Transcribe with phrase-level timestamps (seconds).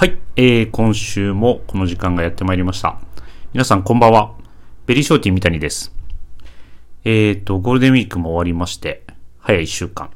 [0.00, 2.98] はい、えー、今週もこの時間がやってまいりました。
[3.52, 4.34] 皆さんこんばんは。
[4.86, 5.94] ベリーショーティー三谷です。
[7.04, 9.04] えーと、ゴールデンウィークも終わりまして、
[9.40, 10.08] 早い一週間。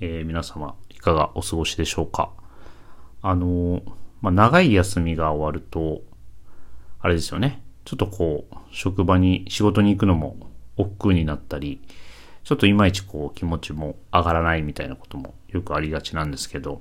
[0.00, 2.30] えー、皆様いかがお過ごしでしょうか。
[3.20, 3.82] あのー
[4.22, 6.00] まあ、長い休みが終わると、
[6.98, 7.60] あれですよね。
[7.84, 10.38] ちょっとこう、職場に、仕事に行くのも
[10.78, 11.82] 億劫になったり、
[12.44, 16.80] ちょっといまいちこう気持ちも上がらないみたいなこともよくありがちなんですけど、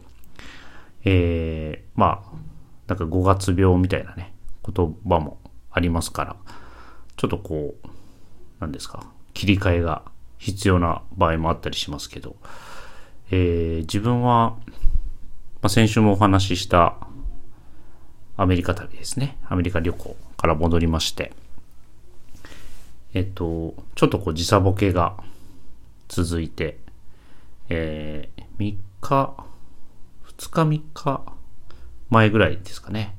[1.10, 2.38] えー、まあ、
[2.88, 4.34] なんか5月病みたいなね、
[4.66, 5.38] 言葉も
[5.72, 6.36] ありますから、
[7.16, 7.88] ちょっとこう、
[8.60, 10.02] なんですか、切り替えが
[10.38, 12.36] 必要な場合もあったりしますけど、
[13.32, 14.58] えー、自分は、
[15.62, 16.98] まあ、先週もお話しした
[18.36, 19.38] アメリカ旅ですね。
[19.48, 21.32] アメリカ旅行から戻りまして、
[23.14, 25.16] えっと、ちょっとこう時差ボケが
[26.10, 26.80] 続いて、
[27.70, 29.47] えー、3日、
[30.38, 31.24] 2日3日
[32.10, 33.16] 前ぐらいですかね、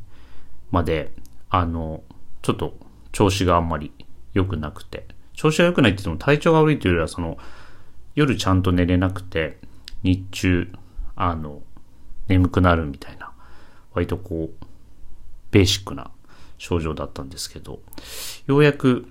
[0.70, 1.12] まで、
[1.50, 2.02] あの、
[2.42, 2.74] ちょっと
[3.12, 3.92] 調子があんまり
[4.32, 7.38] 良くなくて、調子が良くないって言っても体調が悪いというよりは、その、
[8.14, 9.58] 夜ちゃんと寝れなくて、
[10.02, 10.72] 日中、
[11.16, 11.62] あの、
[12.28, 13.32] 眠くなるみたいな、
[13.92, 14.66] 割とこう、
[15.50, 16.10] ベーシックな
[16.58, 17.80] 症状だったんですけど、
[18.46, 19.06] ようやく、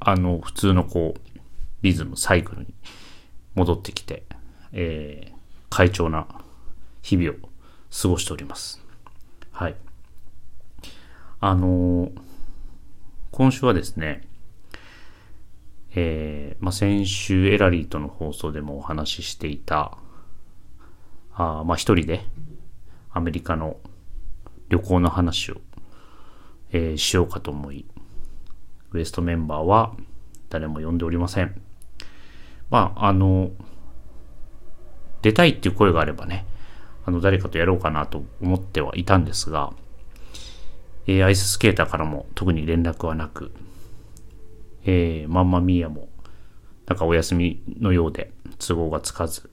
[0.00, 1.38] あの、普通のこう、
[1.82, 2.74] リズム、サイクルに
[3.54, 4.24] 戻ってきて、
[4.72, 5.34] えー、
[5.70, 6.26] 快調な
[7.04, 7.48] 日々を
[8.02, 8.82] 過ごしております。
[9.52, 9.76] はい。
[11.38, 12.10] あのー
[13.30, 14.22] 今週はですね、
[15.96, 19.98] えーまあ、先週エラリーとの放送でもお話ししていた、
[21.34, 22.24] あまあ一人で
[23.10, 23.76] アメリカの
[24.68, 25.56] 旅行の話を、
[26.70, 27.84] えーしようかと思い、
[28.92, 29.96] ウエストメンバーは
[30.48, 31.60] 誰も呼んでおりません。
[32.70, 33.50] まあ、あの、
[35.22, 36.46] 出たいっていう声があればね、
[37.06, 39.72] あの、誰かとやろうかなと思ってはいたんですが、
[41.06, 43.52] えーアイススケーターからも特に連絡はなく、
[44.84, 46.08] えーマンマミーヤも、
[46.86, 49.50] なんかお休みのようで都合がつかず、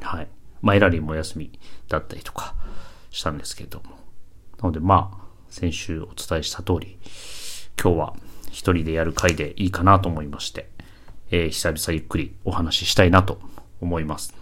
[0.00, 0.28] はい。
[0.62, 1.58] まあ、エラリーもお休み
[1.88, 2.54] だったりとか
[3.10, 3.96] したんですけれども。
[4.60, 5.18] なので、まあ、
[5.48, 6.98] 先週お伝えした通り、
[7.80, 8.14] 今日は
[8.50, 10.68] 一人でやる回でいいかなと思いまして、
[11.30, 13.40] えー久々ゆっくりお話ししたいなと
[13.80, 14.34] 思います。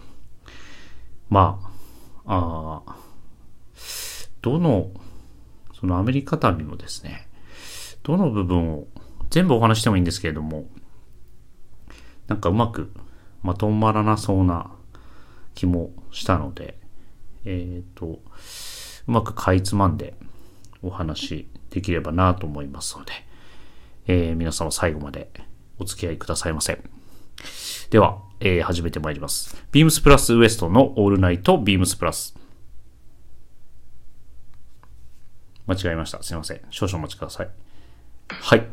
[1.29, 1.68] まあ、
[2.31, 2.95] あ
[4.41, 4.91] どの、
[5.79, 7.27] そのアメリカ旅のですね、
[8.03, 8.87] どの部分を
[9.29, 10.67] 全部お話してもいいんですけれども、
[12.27, 12.91] なんかうまく
[13.41, 14.71] まとまらなそうな
[15.55, 16.77] 気もしたので、
[17.45, 18.05] えっ、と、
[19.07, 20.13] うまくかいつまんで
[20.83, 23.11] お話できればなと思いますので、
[24.07, 25.31] えー皆様最後まで
[25.79, 26.79] お付き合いくださいませ。
[27.89, 29.65] では、えー始めてまいります。
[29.71, 32.35] ビームスプラスウエストのオールナイトビームスプラス。
[35.65, 36.21] 間違えました。
[36.21, 36.61] すいません。
[36.69, 37.49] 少々お待ちください。
[38.29, 38.67] はい。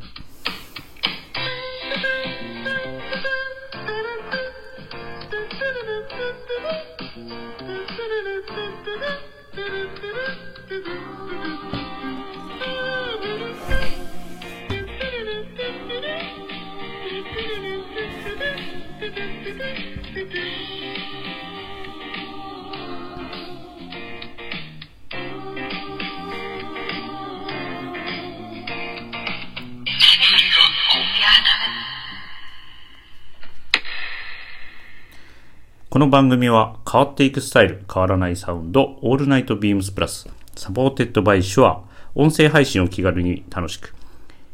[35.97, 41.85] この番組は変わっていくスタイル、変わらないサウンド、 All Night ビームスプラス、 supported by シュア、
[42.15, 43.95] 音声配信を気軽に楽しく、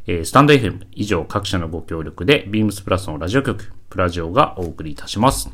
[0.07, 5.49] えースタンド FM 以上各社のご協力で、ビームスプラスのラジオ局、プラジオがお送りいたします。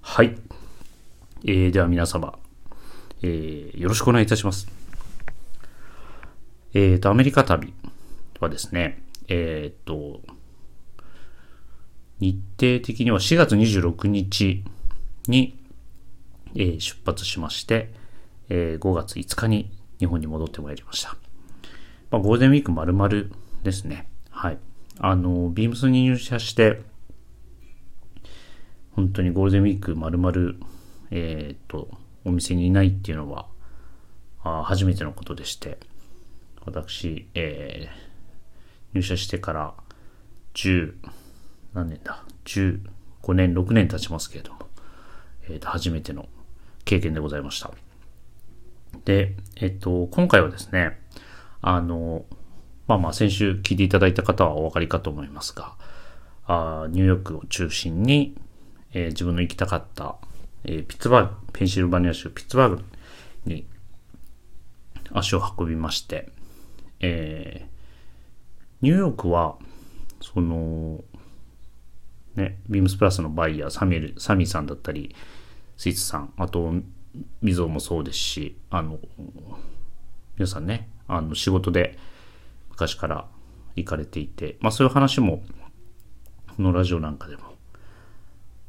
[0.00, 0.34] はい。
[1.44, 2.38] えー、では皆様、
[3.20, 4.66] えーよろしくお願いいたします。
[6.72, 7.74] えーと、アメリカ旅
[8.40, 10.22] はですね、えーと、
[12.20, 14.62] 日程的には4月26日
[15.26, 15.58] に、
[16.54, 17.92] えー出発しまして、
[18.48, 21.16] えー5月5日に日本に戻ってまいりました。
[22.10, 23.08] まあ、ゴールデンウィーク丸々
[23.62, 24.08] ですね。
[24.30, 24.58] はい。
[24.98, 26.82] あの、ビームスに入社して、
[28.92, 30.54] 本当にゴールデンウィーク丸々、
[31.10, 31.88] えっ、と、
[32.24, 33.46] お店にいないっていうのは、
[34.42, 35.78] あ初めてのことでして、
[36.64, 38.10] 私、えー
[38.92, 39.74] 入社してから
[40.54, 40.94] 10、
[41.74, 44.60] 何年だ ?15 年、6年経ちますけれども、
[45.48, 46.28] えーと初めての
[46.84, 47.70] 経験でございました。
[49.04, 51.00] で、えっと、今回はですね、
[51.60, 52.24] あの、
[52.86, 55.74] まあまあ先週聞いていただいた方はお分かりかと思いますが、
[56.46, 58.34] あニューヨークを中心に、
[58.92, 60.16] えー自分の行きたかった、
[60.64, 62.84] えーピッツバーグ、ペンシルバニア州ピッツバーグ
[63.44, 63.66] に、
[65.12, 66.30] 足を運びまして、
[67.00, 67.70] えー
[68.82, 69.56] ニューヨークは、
[70.22, 71.04] その、
[72.36, 75.14] ね、ビームスプラスのバイヤー、サミル、サミさんだったり、
[75.76, 76.72] スイーツさん、あと、
[77.42, 78.98] みぞもそうですし、あの、
[80.36, 81.98] 皆さんね、あの、仕事で
[82.70, 83.26] 昔から
[83.76, 85.42] 行かれていて、まあそういう話も、
[86.56, 87.42] このラジオなんかでも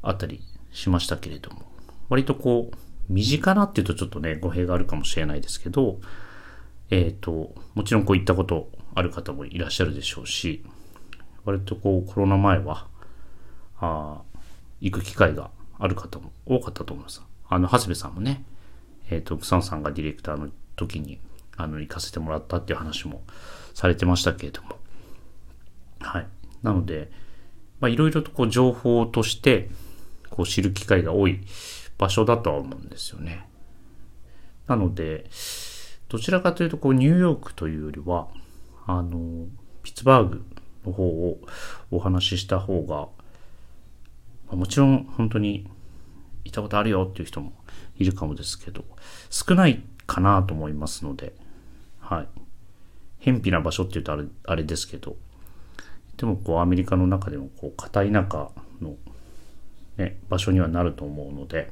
[0.02, 0.42] あったり
[0.72, 1.64] しましたけれども、
[2.10, 2.78] 割とこう、
[3.10, 6.00] 身近なっていうとちょっとね、語弊があるかもしれないですけど、
[6.90, 10.64] えっ、と、もちろんこういったことある方もいらっしゃるでしょうし、
[11.46, 12.88] 割とこうコロナ前は、
[13.82, 14.22] あ
[14.80, 17.22] 行く機会がある方も多かったと思います。
[17.50, 18.44] あの、長谷部さんもね、
[19.10, 21.20] えっ、と、草野さんがディレクターの時に、
[21.58, 23.24] あの、行かせてもらったっていう話も
[23.74, 24.78] されてましたけれども、
[26.00, 26.28] はい。
[26.64, 27.12] なので、
[27.80, 29.70] まあ、いろいろとこう情報として、
[30.30, 31.42] こう知る機会が多い
[31.98, 33.48] 場所だとは思うんですよね。
[34.68, 35.30] なので、
[36.08, 38.28] どちらかというと、こう、ニューヨークというよりは、
[38.86, 39.48] あの、
[39.84, 40.46] ピッツバーグ
[40.86, 41.40] の方を
[41.90, 43.08] お話しした方が、
[44.52, 45.68] もちろん本当に
[46.44, 47.54] 行ったことあるよっていう人も
[47.98, 48.84] いるかもですけど、
[49.30, 51.34] 少ないかなと思いますので、
[52.00, 52.28] はい。
[53.20, 55.16] 偏僻な場所っていうとあれあれですけど、
[56.18, 58.50] でもこうアメリカの中でもこう片田舎
[58.82, 58.96] の、
[59.98, 61.72] ね、場所にはなると思うので、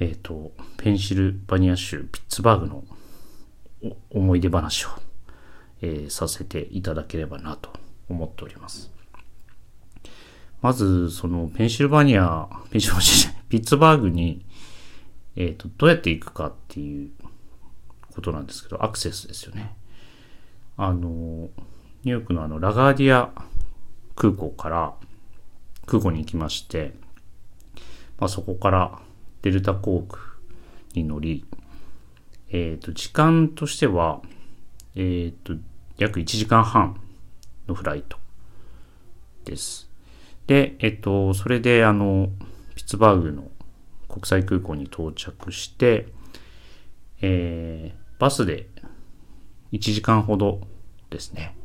[0.00, 2.84] えっ、と、ペンシルバニア州ピッツバーグの
[4.10, 4.88] 思い出話を、
[5.82, 7.70] えーさせていただければなと
[8.08, 8.89] 思っております。
[10.62, 14.44] まず、そのペンシルバニア、ペンシルバニアピッツバーグに、
[15.36, 17.10] えっ、と、どうやって行くかっていう
[18.14, 19.74] ことなんですけど、アクセスですよね。
[20.76, 23.30] あの、ニューヨークのあの、ラガーディア
[24.16, 24.94] 空港から、
[25.86, 26.94] 空港に行きまして、
[28.18, 29.00] まあ、そこから
[29.42, 30.22] デルタ航空
[30.94, 31.44] に乗り、
[32.50, 34.20] えっ、と、時間としては、
[34.94, 35.54] えっ、と、
[35.96, 37.00] 約1時間半
[37.66, 38.18] のフライト
[39.44, 39.89] です。
[40.50, 42.28] で、えっ、と、それで、あの、
[42.74, 43.52] ピッツバーグの
[44.08, 46.08] 国際空港に到着して、
[47.22, 48.68] えーバスで
[49.72, 50.60] 1時間ほど
[51.08, 51.56] ですね。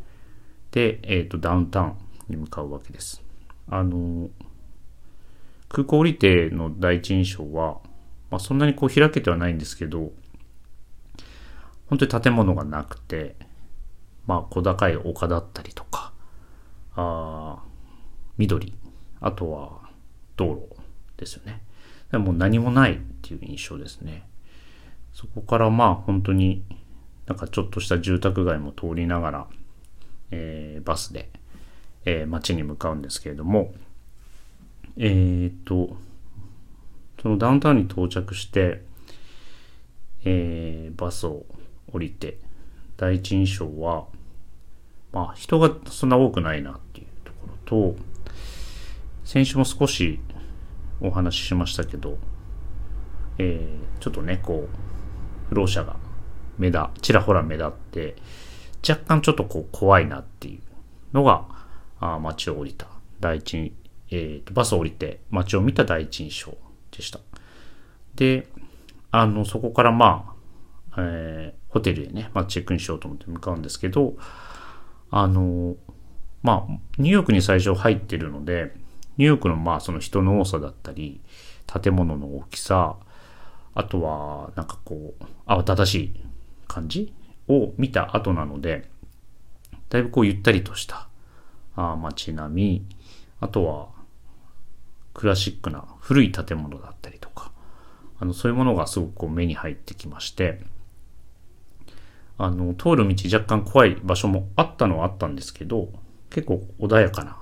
[0.71, 1.95] で、えっ、と、ダウンタウン
[2.29, 3.23] に向かうわけです。
[3.69, 4.29] あの、
[5.67, 7.79] 空港降りての第一印象は、
[8.29, 10.13] まあ、そんなにこう開けてはないんですけど、
[11.87, 13.35] 本当に建物がなくて、
[14.27, 16.13] まあ、小高い丘だったりとか、
[16.95, 17.64] あ
[18.37, 18.73] 緑、
[19.21, 19.89] あとは
[20.35, 20.75] 道路
[21.17, 21.61] ですよね。
[22.11, 24.27] でも何もないっていう印象ですね。
[25.13, 26.63] そこからまあ本当に
[27.25, 29.47] なんかちょっとした住宅街も通りながら、
[30.31, 31.29] えーバスで、
[32.05, 33.73] えー街に向かうんですけれども、
[34.97, 35.97] えーっと、
[37.21, 38.83] そのダウンタウンに到着して、
[40.23, 41.45] えーバスを
[41.91, 42.37] 降りて、
[42.97, 44.05] 第一印象は、
[45.11, 48.14] まあ人がそんな多くないなっていうところと、
[49.25, 50.19] 先週も少し
[51.01, 52.17] お話ししましたけど、
[53.37, 55.95] えーちょっとね、こう、不老者が
[56.59, 58.15] 目立、ちらほら目立って、
[58.87, 60.59] 若干ちょっとこう怖いなっていう
[61.15, 61.45] のが、
[61.99, 62.87] あ街を降りた
[63.19, 63.73] 第一、
[64.11, 66.55] えーと、バスを降りて街を見た第一印象
[66.91, 67.19] でした。
[68.15, 68.47] で、
[69.09, 70.35] あの、そこからま
[70.91, 74.13] あ、えーホテルへね、まあ、チェックインしようと思って向かうんですけど、
[75.11, 75.75] あの、
[76.41, 78.73] まあ、ニューヨークに最初入ってるので、
[79.17, 81.21] ニューヨークのまあその人の多さだったり、
[81.67, 82.97] 建物の大きさ、
[83.73, 86.19] あとはなんかこう、慌ただしい
[86.67, 87.13] 感じ
[87.47, 88.89] を見た後なので、
[89.89, 91.07] だいぶこうゆったりとした
[91.75, 92.85] あ街並み、
[93.39, 93.87] あとは
[95.13, 97.51] クラシックな古い建物だったりとか、
[98.19, 100.61] あのそういうものがすごくこう目に入ってきまして、
[102.37, 105.89] あの通る道若干怖い場所もあったのはあったんですけど、
[106.29, 107.37] 結構穏やかな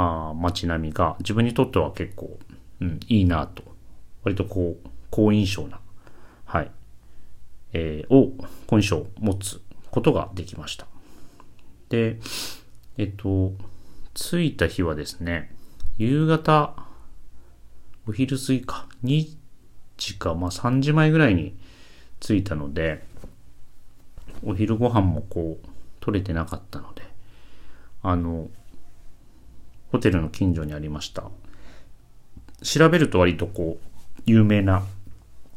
[0.00, 2.38] あ街並みが自分にとっては結構、
[2.80, 3.62] うん、いいなと、
[4.22, 5.80] 割とこう、好印象な、
[6.44, 6.70] はい、
[7.72, 8.32] えーを、
[8.66, 10.86] 好印象を持つことができました。
[11.88, 12.18] で、
[12.96, 13.52] えっと、
[14.14, 15.54] 着いた日はですね、
[15.98, 16.74] 夕方、
[18.08, 19.36] お昼過ぎか、2
[19.96, 21.56] 時か、まあ3時前ぐらいに
[22.20, 23.04] 着いたので、
[24.42, 25.66] お昼ご飯もこう、
[26.00, 27.02] 取れてなかったので、
[28.02, 28.48] あの、
[29.90, 31.24] ホテルの近所にありました。
[32.62, 34.84] 調べると割とこう、有名な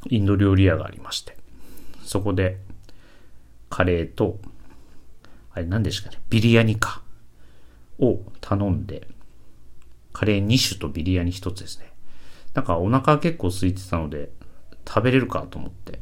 [0.09, 1.37] インド料理屋がありまして、
[2.03, 2.57] そこで、
[3.69, 4.39] カレーと、
[5.53, 7.01] あれ何でしたかね、ビリヤニか、
[7.99, 9.07] を頼んで、
[10.11, 11.91] カレー2種とビリヤニ1つですね。
[12.53, 14.31] なんかお腹結構空いてたので、
[14.87, 15.99] 食べれるかと思って、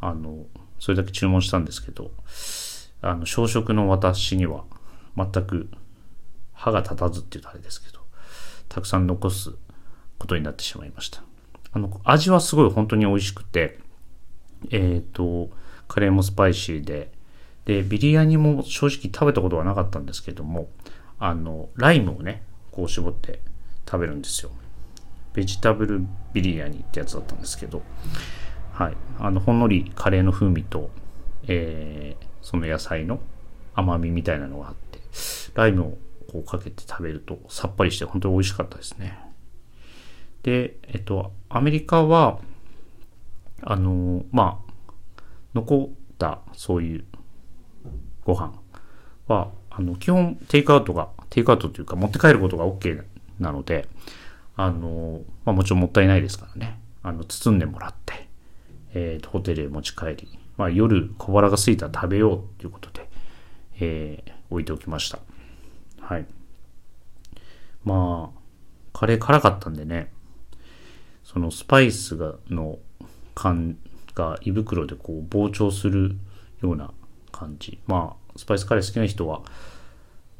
[0.00, 0.46] あの、
[0.78, 2.10] それだけ注文したんですけど、
[3.02, 4.64] あの、小食の私には
[5.16, 5.68] 全く
[6.56, 8.00] 歯が立たずっていうとあれですけど、
[8.68, 9.52] たくさん残す
[10.18, 11.22] ことになってしまいました。
[11.72, 13.78] あの、味はすごい本当に美味しくて、
[14.70, 15.50] えっ、ー、と、
[15.86, 17.12] カレーもスパイシーで、
[17.66, 20.68] で、ビリヤニも正直食べたことはなかったんですけども、
[21.18, 23.40] あの、ライムをね、こう絞って
[23.84, 24.50] 食べるんですよ。
[25.34, 27.82] ベジタブルビリヤニってやつだったんですけど、
[28.72, 28.96] はい。
[29.18, 30.90] あの、ほんのりカレーの風味と、
[31.46, 33.20] えー、その野菜の
[33.74, 35.00] 甘みみたいなのがあって、
[35.54, 35.98] ライムを
[36.42, 39.18] こうかけて食べるとさっぱりして本当に美味しかったですね。
[40.42, 42.38] で、えっと、アメリカは、
[43.62, 44.92] あの、まあ、
[45.54, 47.04] 残ったそういう
[48.24, 48.52] ご飯
[49.26, 53.02] は、あの、基本テイクアウトが、テイクアウトというか持って帰ることが OK
[53.40, 53.88] なので、
[54.56, 56.78] あの、まあもちろんもったいないですからね。
[57.02, 58.28] あの、包んでもらって、
[58.94, 63.08] えー、と、ホテルへ持ち帰り、まあ夜小腹が空いたら食べようということで、
[63.80, 65.18] えー、置いておきました。
[66.06, 66.26] はい。
[67.84, 68.38] まあ、
[68.92, 70.12] カレー辛かったんでね、
[71.24, 72.78] そのスパイスが、の
[73.34, 73.76] 感
[74.14, 76.16] が胃袋でこう膨張する
[76.62, 76.92] ような
[77.32, 77.80] 感じ。
[77.88, 79.42] まあ、スパイスカレー好きな人は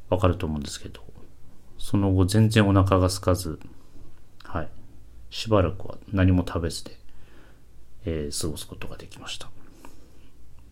[0.09, 1.01] わかると思うんですけど、
[1.77, 3.59] その後全然お腹が空かず、
[4.45, 4.69] はい。
[5.29, 6.97] しばらくは何も食べずで、
[8.05, 9.49] えー、過ごすことができました。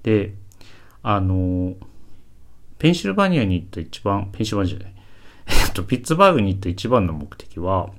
[0.04, 0.36] で、
[1.04, 1.76] あの、
[2.78, 4.96] ペンシルバニアに行った一番、ペンシルバニアじゃない、
[5.66, 7.90] えっと、ピッツバーグに行った一番の目的は、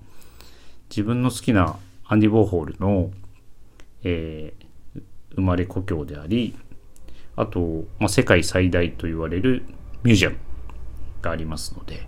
[0.90, 3.11] 自分の好きなアンディ・ウォーホールの、
[4.04, 5.02] えー、
[5.35, 6.54] 生まれ故郷であり、
[7.37, 9.64] あと、まあ、世界最大と言われる
[10.02, 10.37] ミュージアム
[11.23, 12.06] がありますので、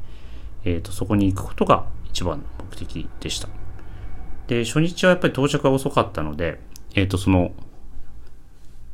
[0.64, 3.48] えっ、ー、と、そこに行くことが一番の目的でした。
[4.46, 6.60] で、初日はやっぱり到着が遅かったので、
[6.94, 7.52] えっ、ー、と、その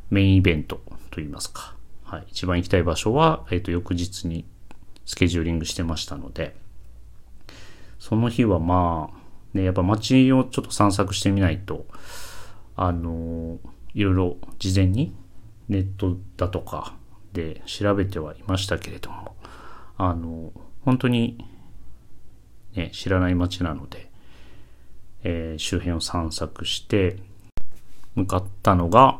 [0.09, 1.75] メインイベントといいますか、
[2.15, 4.45] はい、一番行きたい場所は、えっ、ー、と、翌日に
[5.05, 6.55] スケジューリングしてましたので、
[7.99, 11.85] その日はまあ、ね、やっぱ街をちょっと散策してみないと、
[12.77, 13.59] あの、
[13.93, 15.13] いろいろ事前に
[15.67, 16.93] ネットだとか
[17.33, 19.35] で調べてはいましたけれども、
[19.97, 20.53] あの、
[20.85, 21.37] 本当に、
[22.75, 24.09] ね、知らない街なので、
[25.23, 27.17] えー、周辺を散策して、
[28.15, 29.19] 向かったのが、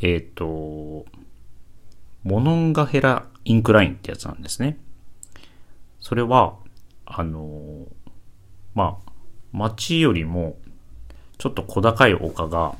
[0.00, 1.04] えっ、と、
[2.26, 4.78] モノンガヘラインクラインってやつなんですね。
[6.00, 6.56] それは、
[7.04, 7.86] あの、
[8.74, 9.12] まあ、
[9.52, 10.56] 町よりも
[11.38, 12.74] ちょっと小高い丘が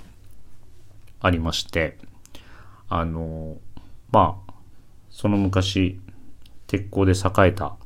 [1.20, 1.96] ありまして、
[2.88, 3.58] あの、
[4.10, 4.52] まあ、
[5.10, 6.00] その昔、
[6.66, 7.76] 鉄鋼で栄えた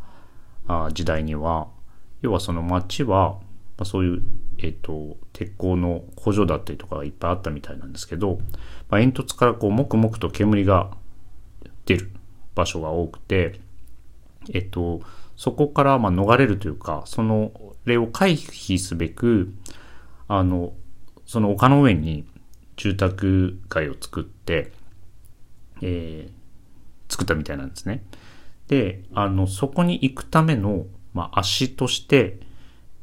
[0.95, 1.69] 時代には、
[2.23, 3.33] 要はその町は、
[3.77, 4.23] まあ、そういう、
[4.57, 8.39] えっ、と、鉄鋼の工場だったりとかがいっぱいあったみたいなんですけど、
[8.89, 10.99] まあ、煙突からこう、もくもくと煙が
[11.91, 12.11] 出る
[12.55, 13.59] 場所が多くて、
[14.53, 15.01] えっと、
[15.37, 17.51] そこからま逃れるというか、その
[17.85, 19.53] 例を回避すべく、
[20.29, 20.73] あの、
[21.27, 22.27] その丘の上に
[22.77, 24.71] 住宅街を作って、
[25.83, 28.05] えー、作ったみたいなんですね。
[28.69, 32.39] で、あの、そこに行くための、まあ、足として、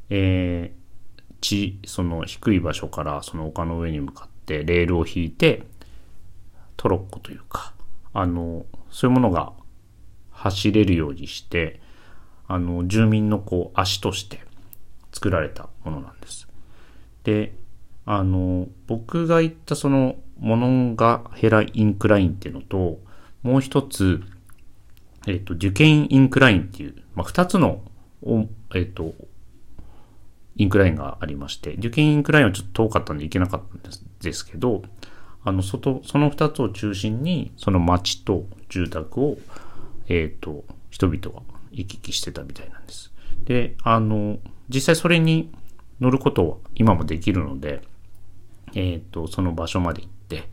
[0.09, 5.63] えー、地、その低い場所からその丘の上に向かってレールを引いて、
[6.77, 7.73] トロッコというか、
[8.13, 9.53] あの、そういうものが
[10.31, 11.81] 走れるようにして、
[12.47, 14.41] あの、住民のこう、足として
[15.11, 16.47] 作られたものなんです。
[17.23, 17.53] で、
[18.05, 22.99] あの、僕が言ったその、モノンガヘラインクラインっていうのと、
[23.43, 24.21] もう一つ、
[25.25, 27.81] えっ、ー、と、受験インインクラインっていう、まあ、二つの、
[28.75, 29.13] えっ、と、
[30.55, 34.83] インクラインがありまして、受験インクラインはちょっと遠かったんで行けなかったんですですけど、
[35.47, 39.37] あの、外、その二つを中心に、その町と住宅を、
[40.09, 43.13] えっ、ー、と、人々が行き来してたみたいなんです。
[43.45, 45.49] で、あの、実際それに
[46.01, 47.81] 乗ることは今もできるので、
[48.75, 50.49] えっ、ー、と、その場所まで行って、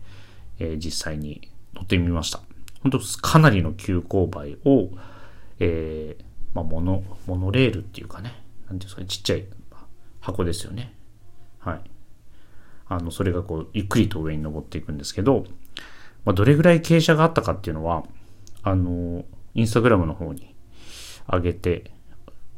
[0.61, 2.41] えー、実際に乗ってみました。
[2.85, 4.91] 本当かなりの急勾配を、
[5.59, 6.25] えー、
[6.55, 9.45] まあ、モノ、モノレールっていうかね、なんていうんですかね、ちっちゃい
[10.21, 10.95] 箱ですよね。
[11.59, 11.94] はい。
[12.89, 15.45] あの、それがこう、ゆっくりと上に登っていくんですけど、
[16.25, 18.05] まあ、どれぐらい傾斜があったかっていうのは、
[18.63, 19.25] あの、
[19.55, 20.55] インスタグラムの方に
[21.31, 21.91] 上げて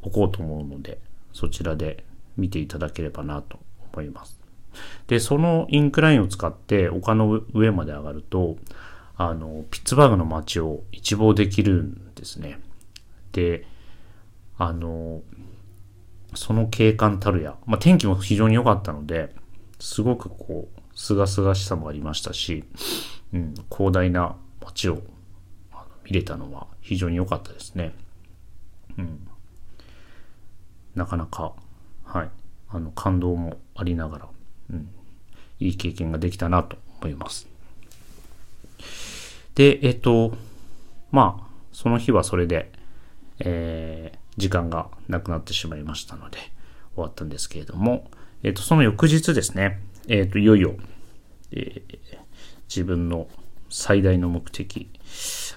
[0.02, 1.00] おこうと思うので、
[1.32, 2.04] そちらで
[2.36, 3.58] 見ていただければなと
[3.92, 4.40] 思います。
[5.06, 8.56] で、そのインクラインを使って丘の上まで上がると、
[9.16, 12.60] あの、ピッツバーグの街を一望できるんですね。
[13.32, 13.66] で、
[14.58, 15.22] あの、
[16.34, 19.34] その景観たるや、まあ、天気も非常に良かったので、
[19.78, 22.64] すごくこう、すがすがしさもありましたし、
[23.32, 25.02] うん、広大な街を
[26.04, 27.94] 見れたのは非常に良かったですね。
[28.98, 29.28] うん。
[30.94, 31.52] なかなか、
[32.04, 32.30] はい。
[32.68, 34.28] あの、感動もありながら、
[34.70, 34.88] うん。
[35.60, 37.46] いい経験ができたなと思います。
[39.54, 40.32] で、えっと、
[41.10, 42.72] まあ、その日はそれで、
[43.38, 46.38] えー、時間がなくなってしまいましたので、
[46.94, 48.10] 終わったんですけれども、
[48.46, 50.76] えっと、その翌日ですね、えっと、いよいよ、
[51.50, 52.18] えー、
[52.68, 53.26] 自分の
[53.68, 54.88] 最大の目的、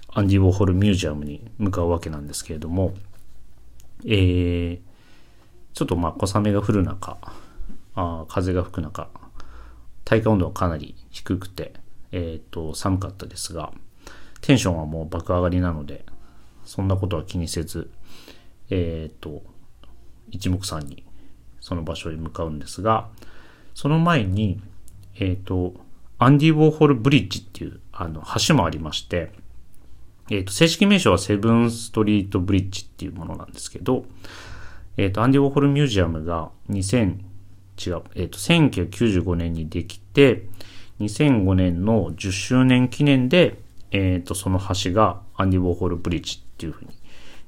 [0.08, 2.96] アンディ・ウォーホルミュージアムに向かうわけなんですけれども、
[4.06, 4.80] えー、
[5.74, 7.20] ちょっとまあ小雨が降る中、
[7.94, 9.08] あ風が吹く中、
[10.04, 11.74] 体感温度はかなり低くて、
[12.12, 13.72] えっ、ー、と、寒かったですが、
[14.42, 16.08] テンションはもう爆上がりなので、
[16.66, 17.92] そんなことは気にせず、
[18.72, 19.44] えっ、ー、と、
[20.32, 21.04] 一目散に
[21.70, 23.10] その場所へ向かうんですが、
[23.76, 24.60] その前に、
[25.20, 25.76] えっ、ー、と、
[26.18, 29.32] アンディ・ウォーホル・ブリッジっていうあの橋もありまして、
[30.32, 34.06] えっ、ー、と、正式名称はセブンストリートブリッジっていうものなんですけど、
[34.98, 37.20] えっ、ー、と、アンディ・ウォーホル・ミュージアムが2000、
[37.86, 40.48] 違う、えっ、ー、と、1995年にできて、
[41.02, 43.60] 2005年の10周年記念で、
[43.92, 46.92] えっ、と、その橋がアンディ・ウォーホル・ブリッジっていうふうに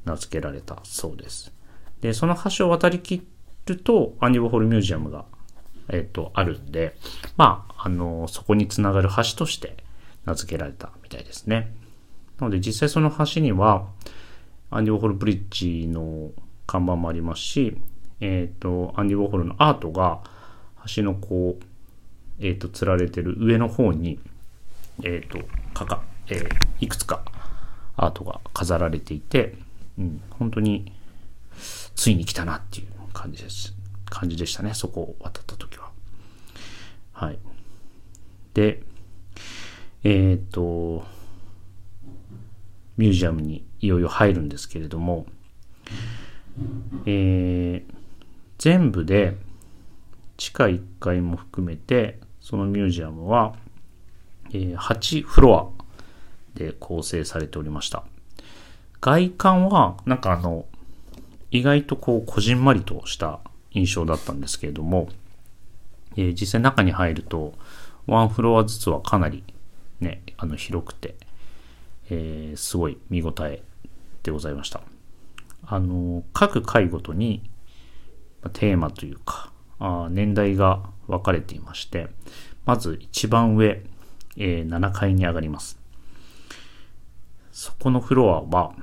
[0.06, 1.52] 名付けられたそうです。
[2.02, 3.24] で、その橋を渡りき
[3.74, 5.26] ると、アンディ・ウォーホル・ミュージアムが、
[5.90, 6.96] えっ、と、あるんで、
[7.38, 9.78] まあ、あの、そこにつながる橋として
[10.26, 11.74] 名付けられたみたいですね。
[12.40, 13.88] なので実際その橋には、
[14.70, 16.32] アンディ・ウォーホル・ブリッジの
[16.66, 17.78] 看板もありますし、
[18.20, 20.22] えっ、ー、と、アンディ・ウォーホルのアートが
[20.96, 21.64] 橋のこう、
[22.40, 24.20] えっ、ー、と、釣られてる上の方に、
[25.04, 25.40] えっ、と、
[25.74, 26.50] かか、えー、
[26.80, 27.24] いくつか
[27.98, 29.56] アートが飾られていて、
[30.00, 30.92] うん、本当に、
[31.96, 32.88] ついに来たなっていう
[33.22, 33.76] 感じです。
[34.06, 35.92] 感じでしたね、そこを渡った時は。
[37.14, 37.38] はい。
[38.56, 38.82] で、
[40.04, 41.06] えっ、と、
[42.98, 45.28] ミュージアムにいよいよ入るんですけれども、
[47.06, 47.94] えー、
[48.58, 49.38] 全部で
[50.38, 53.56] 地下1階も含めてそのミュージアムは、
[54.50, 55.74] えー、8フロ
[56.56, 58.04] アで構成されておりました
[59.00, 60.66] 外観はなんかあの
[61.52, 63.40] 意外とこうこじんまりとした
[63.72, 65.10] 印象だったんですけれども、
[66.16, 67.54] えー、実際中に入ると
[68.08, 69.44] ワンフロアずつはかなり
[70.00, 71.16] ねあの広くて
[72.14, 73.64] えー、すごい見応え
[74.22, 74.82] でございました。
[75.66, 77.42] あの、各回ごとに
[78.52, 82.10] テーマというか、あ年代が分かれていまして、
[82.66, 83.82] まず一番上、
[84.36, 85.80] えー、7階に上がります。
[87.54, 88.74] そこのフロアは、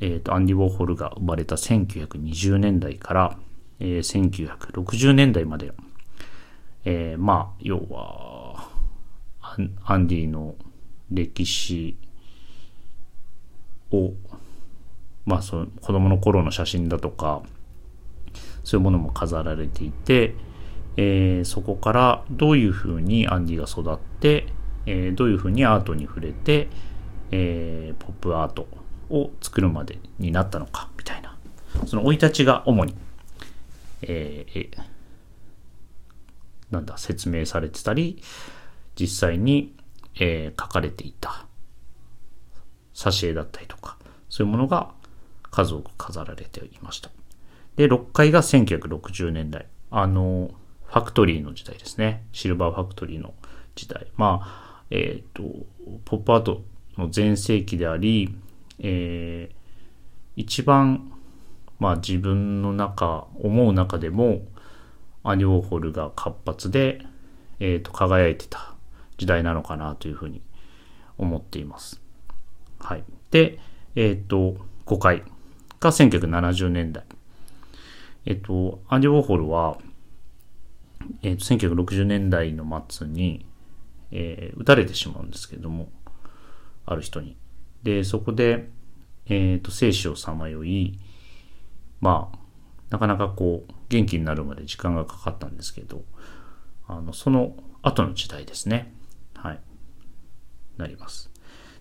[0.00, 3.38] えーと、アンディ・ウォーホルが生まれた1920年代から、
[3.80, 5.72] えー、1960年代まで、
[6.84, 8.68] えー、まあ、要は
[9.84, 10.54] アンディの
[11.10, 11.96] 歴史
[13.90, 14.12] を、
[15.24, 17.42] まあその子供の頃の写真だとか、
[18.64, 20.34] そういうものも飾られていて、
[20.96, 24.46] えー、そこからどういうふうにアンディが育って、
[24.86, 26.68] えー、どういうふうにアートに触れて、
[27.30, 28.66] えー、ポップアート
[29.10, 31.36] を作るまでになったのかみたいな
[31.86, 32.94] その生い立ちが主に、
[34.02, 34.70] えー、
[36.70, 38.22] なんだ説明されてたり
[38.98, 39.74] 実際に、
[40.18, 41.46] えー、書かれていた
[42.96, 44.90] 挿絵だったりとか、そういうものが
[45.42, 47.10] 数多く飾られていました。
[47.76, 49.66] で、6階が1960年代。
[49.90, 50.50] あの、
[50.86, 52.24] ファクトリーの時代ですね。
[52.32, 53.34] シルバーファクトリーの
[53.74, 54.06] 時代。
[54.16, 55.66] まあ、えっ、ー、と、
[56.06, 56.62] ポップアート
[56.96, 58.34] の全盛期であり、
[58.78, 59.54] えー、
[60.36, 61.12] 一番、
[61.78, 64.42] まあ自分の中、思う中でも、
[65.22, 67.04] アニオーホルが活発で、
[67.58, 68.74] え、ー、と、輝いてた
[69.16, 70.42] 時代なのかなというふうに
[71.18, 72.00] 思っています。
[72.78, 73.04] はい。
[73.30, 73.58] で、
[73.94, 75.22] えっ、ー、と、5回
[75.80, 77.04] が1970年代。
[78.24, 79.78] えっ、ー、と、アンディ・ウォーホルは、
[81.22, 83.46] えっ、ー、と、1960年代の末に、
[84.10, 85.88] えー、撃たれてしまうんですけれども、
[86.84, 87.36] ある人に。
[87.86, 88.68] で、そこで、
[89.26, 90.98] えっ、と、生死をさまよい、
[92.00, 92.38] まあ、
[92.90, 96.02] なかなかこう、元気になるまで時間がかかったんですけど、
[96.88, 98.92] あの、その後の時代ですね。
[99.36, 99.60] はい。
[100.78, 101.30] なります。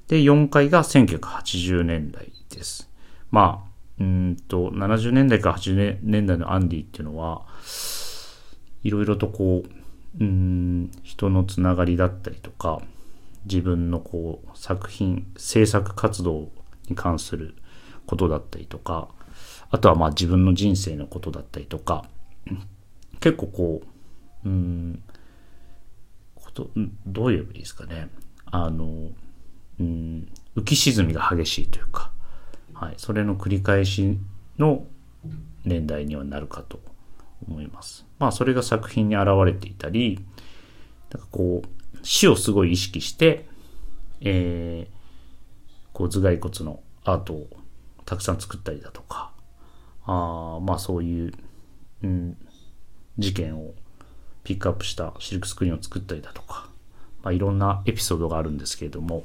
[0.08, 2.88] で、4階が1980年代です。
[3.32, 7.48] まあ、うんと、70年代から80年代のアンディっていうのは、
[8.84, 12.84] いろいろとこう、うん、人のつながりだったりとか、
[13.46, 16.52] 自分のこう、作品、制作活動
[16.90, 17.56] に関する
[18.06, 19.10] ことだったりとか、
[19.70, 22.06] あとはまあ自分の人生のことだったりとか、
[23.20, 23.82] 結構こ
[24.44, 25.04] う、うん、
[26.36, 26.70] こと、
[27.06, 28.10] どう言えばいいですかね。
[28.46, 29.10] あの、
[29.80, 32.12] うん、浮き沈みが激しいというか、
[32.74, 34.18] はい、それの繰り返し
[34.58, 34.86] の
[35.66, 36.80] 年代にはなるかと
[37.48, 38.06] 思います。
[38.20, 40.20] まあ、それが作品に現れていたり、
[41.12, 41.75] なんかこう、
[42.06, 43.48] 死をすごい意識して、
[44.22, 47.48] えー、こう頭蓋骨のアートを
[48.06, 49.32] たくさん作ったりだとか、
[50.06, 51.34] あまあそういう、
[52.04, 52.38] うん、
[53.18, 53.74] 事件を
[54.44, 56.70] ピックアップしたシルクスクリーンを作ったりだとか、
[57.24, 59.24] まあ、いろんなエピソードがあるんですけれども、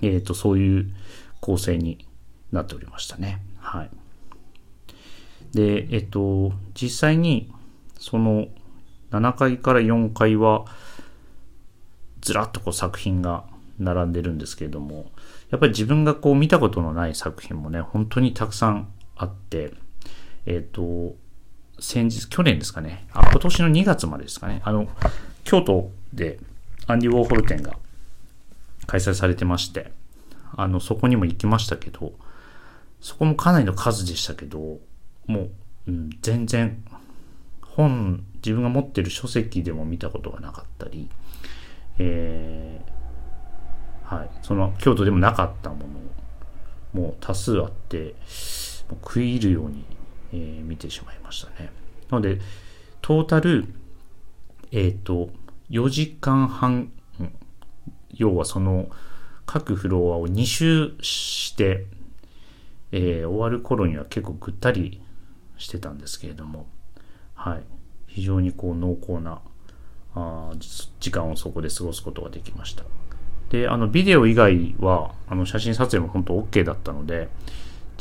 [0.00, 0.94] えっ、ー、と、そういう
[1.40, 2.06] 構成に
[2.50, 3.42] なっておりましたね。
[3.58, 3.90] はい。
[5.52, 7.52] で、えっ、ー、と、実際に、
[7.98, 8.48] その
[9.10, 10.64] 7階から4階は、
[12.20, 13.44] ずらっとこう作品が
[13.78, 15.10] 並んでるんですけれども、
[15.50, 19.72] やっぱり自分がこう見たことのない作品もね、本当にたくさんあって、
[20.46, 21.16] えっ、ー、と、
[21.80, 24.88] 先日、去年ですかね、あ、今年の2月までですかね、あの、
[25.44, 26.38] 京都で
[26.86, 27.76] アンディ・ウォーホル展が
[28.86, 29.92] 開催されてまして、
[30.56, 32.12] あの、そこにも行きましたけど、
[33.00, 34.78] そこもかなりの数でしたけど、
[35.26, 35.50] もう、
[35.88, 36.82] うん、全然、
[37.62, 41.08] 本、自分が持ってる書籍でも見たことがなかったり、
[42.00, 45.76] えー、はい、その、京都でもなかったも
[46.94, 48.14] のも多数あって、
[48.90, 49.84] 食い入るように
[50.32, 51.70] えー、見てしまいましたね。
[52.10, 52.40] なので、
[53.00, 53.66] トータル、
[54.72, 55.30] えっ、ー、と、
[55.70, 56.92] 4時間半、
[58.14, 58.88] 要はその
[59.46, 61.86] 各フロアを2周して、
[62.92, 65.00] えー、終わる頃には結構ぐったり
[65.58, 66.66] してたんですけれども、
[67.34, 67.62] はい。
[68.06, 69.40] 非常にこう濃厚な
[70.14, 70.52] あ
[70.98, 72.84] 時間をそこで過ごすことができました。
[73.50, 77.28] で、あの、ビデオ以外は、あの、写真撮影も本当 OK だったので、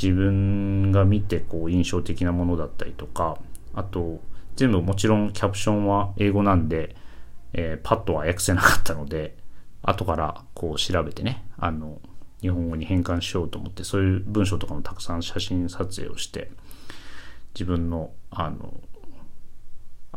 [0.01, 3.37] 自分が見てこう印象的なものだったりとか、
[3.73, 4.21] あと、
[4.55, 6.95] 全部もちろんキャプションは英語なんで、
[7.53, 9.35] えー、パッとは訳せなかったので、
[9.81, 11.99] 後からこう調べてね、あの、
[12.41, 16.51] 日本語に変換しようと思って、そういう文章とかもたくさん写真撮影をして、
[17.53, 18.73] 自分の、あの、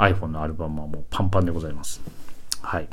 [0.03, 2.01] iPhone のアルバムはもうパンパンでございます。
[2.61, 2.89] はい。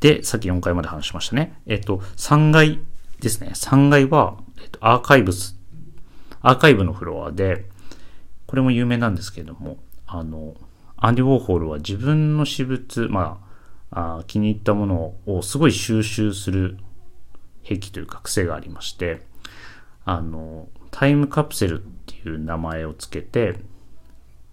[0.00, 1.60] で、さっき4階まで話しましたね。
[1.66, 2.80] えっと、3階
[3.20, 3.52] ですね。
[3.54, 5.58] 3階は、えっと、アーカイブス、
[6.40, 7.66] アーカイブのフロアで、
[8.46, 10.54] これも有名なんですけれども、あの、
[10.96, 13.40] アンディ・ウォーホールは自分の私物、ま
[13.90, 16.78] あ、あ気に入ったものをすごい収集する
[17.64, 19.22] 癖というか癖がありまして、
[20.04, 23.58] あの、タイムカプセルっていう名前をつけて、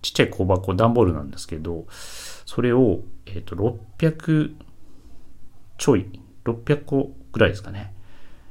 [0.02, 4.56] ちっちゃい小箱、段ボールなんですけど、それを、えっ、ー、と、600
[5.78, 6.06] ちょい、
[6.46, 7.94] 600個ぐらいですかね。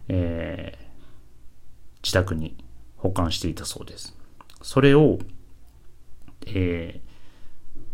[0.09, 0.85] えー、
[2.03, 2.57] 自宅に
[2.97, 4.17] 保管していたそうです。
[4.63, 5.19] それを、
[6.47, 7.11] えー、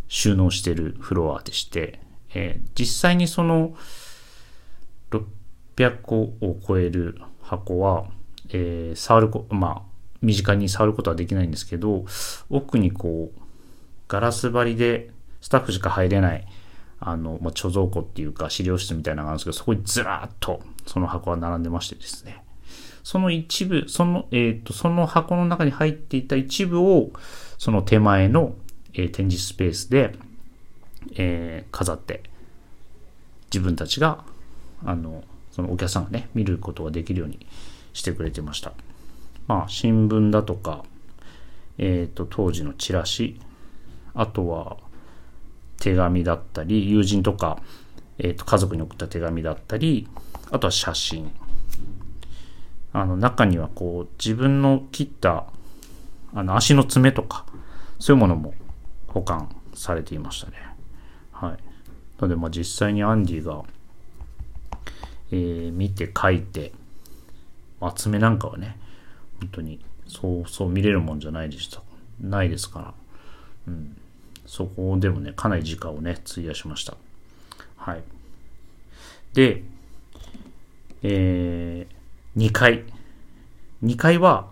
[0.09, 2.01] 収納しているフロアでして、
[2.35, 3.77] えー、実際にその
[5.11, 8.07] 600個を超える箱は、
[8.49, 9.83] えー、触るこ、まあ、
[10.23, 12.07] 身近に触ることはできないんですけど、
[12.49, 13.41] 奥にこう、
[14.09, 16.47] ガラス張りでスタッフしか入れない、
[17.01, 22.43] あの、まあ、貯蔵庫っていうか資料室みたいなのがあるんですけど、そこにずらーっとその箱は並んでましてですね。
[23.07, 27.13] その一部、その、えっ、ー、と、その箱の中に入っていた一部を、
[27.57, 28.57] その手前の、
[28.95, 30.17] えー、展示スペースで、
[31.15, 32.25] えー、飾って、
[33.53, 34.25] 自分たちが、
[34.85, 37.47] あの、そのお客さんがね、見ることができるように
[37.93, 38.73] してくれてました。
[39.47, 40.85] まあ、新聞だとか、
[41.79, 43.41] えっ、と、当時のチラシ、
[44.17, 44.77] あとは、
[45.79, 47.59] 手紙だったり、友人とか、
[48.19, 50.09] えっ、と、家族に送った手紙だったり、
[50.51, 51.31] あとは写真。
[52.93, 55.47] あの、中にはこう、自分の切った、
[56.35, 57.45] あの、足の爪とか、
[57.99, 58.55] そういうものも
[59.09, 60.57] 保管されていましたね。
[61.31, 61.51] はい。
[61.53, 61.59] な
[62.23, 63.63] ので、まあ実際にアンディが、
[65.31, 66.73] えー、見て書いて、
[67.81, 68.79] まあ、爪なんかはね、
[69.41, 71.83] 本当に、そうそう見れるもんじゃないでした。
[72.21, 72.95] ないですから。
[73.69, 73.97] うん。
[74.47, 76.97] そこでもね、かなり時間をね、費やしました。
[77.77, 78.03] はい。
[79.35, 79.63] で、
[81.03, 82.85] えー、2階。
[83.85, 84.49] 2階は、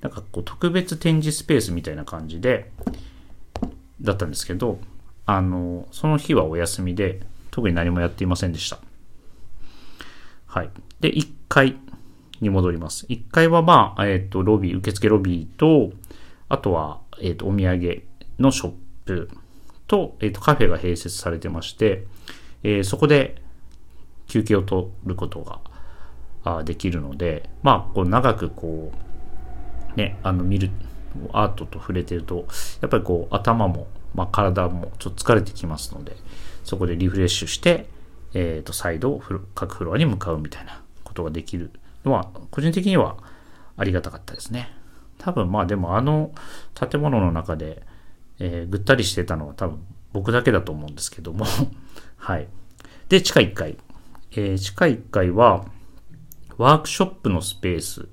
[0.00, 2.70] なんかこう特別展示スペースみたいな感じで、
[4.00, 4.78] だったんですけど、
[5.26, 8.78] あの、その日はお休みで、特に何もやっていませんでした。
[10.46, 10.70] はい。
[11.00, 11.76] で、1階
[12.40, 13.06] に戻ります。
[13.06, 15.92] 1階はまあ、えっ、ー、と、ロビー、受付ロビーと、
[16.48, 18.02] あとは、えっ、ー、と、お土産
[18.38, 18.72] のショッ
[19.04, 19.28] プ
[19.86, 22.04] と、え、ー、と、カフェが併設されてまして、
[22.62, 23.42] えー、そこで
[24.26, 25.60] 休憩を取ること
[26.44, 28.92] ができるので、まあ、こう長くこ
[29.94, 30.70] う、ね、あの見る、
[31.32, 32.46] アートと触れてると、
[32.80, 36.16] やっぱりこう頭も、まあ、体もちょっと疲れてきますので、
[36.64, 37.86] そこでリフレッシュして、
[38.34, 39.20] えっ、と、再度
[39.54, 41.70] 各フロアに向かうみたいなことができる
[42.04, 43.16] のは、個人的には
[43.76, 44.70] ありがたかったですね。
[45.18, 46.32] 多分まあでもあの
[46.74, 47.82] 建物の中で、
[48.44, 49.78] えー、ぐったりしてたのは多分
[50.12, 51.46] 僕だけだと思うんですけども
[52.18, 52.48] はい。
[53.08, 53.76] で、地下1階。
[54.32, 55.64] えー、地下1階は、
[56.58, 58.08] ワークショップのスペース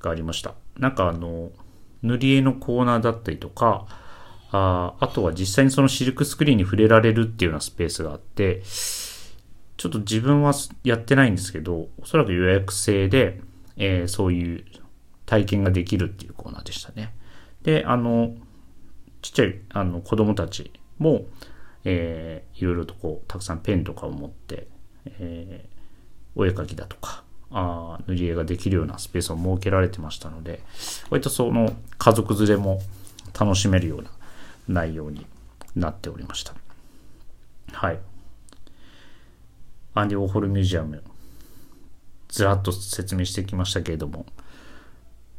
[0.00, 0.54] がありました。
[0.76, 1.50] なんかあの、
[2.02, 3.86] 塗り絵のコーナーだったりとか、
[4.50, 10.52] ああとは実際にそのシルクスクリーンに触れられるっていうようなスペースがあって、ちょっと自分は
[10.84, 13.40] やってないんですけど、おそらく予約制で、
[13.76, 14.64] えー、そういう
[15.26, 17.14] 体験ができるっていうコーナーでしたね。
[17.62, 18.34] で、あの、
[19.22, 21.26] ちっちゃいあの子供たちも、
[21.84, 24.68] えー、いろいろとこう、たくさんペンとかを持って、
[25.06, 30.60] えー、お絵描きだとか、あ塗り絵ができるようなスペースを設けられてましたので、
[31.10, 32.80] 割とその家族連れも
[33.38, 34.10] 楽しめるような
[34.68, 35.26] 内容に
[35.74, 36.54] なっておりました。
[37.72, 37.98] はい。
[39.94, 41.02] アンディ・ウォーホルミュージアム、
[42.28, 44.26] ずらっと説明してきましたけれども、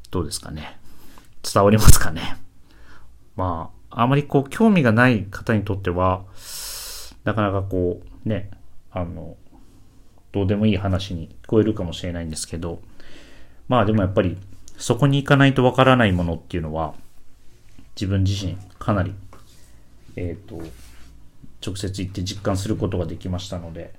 [0.09, 0.79] どうですかね？
[1.43, 2.37] 伝わりますかね？
[3.39, 6.25] まあ、あまりこう、興味がない方にとっては、
[7.23, 8.51] なかなかこう、ね、
[8.91, 9.37] あの、
[10.33, 12.81] どうでもいい話に聞こえるかもしれないんですけど、
[13.69, 14.35] まあでもやっぱり、
[14.77, 16.95] そこに行かないとわからないものっていうのは、
[17.95, 19.13] 自分自身かなり、
[20.17, 20.61] えっ、ー、と、
[21.65, 23.93] 直接行って実感することができましたので、